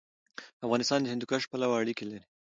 [0.65, 2.23] افغانستان د هندوکش پلوه اړیکې لري.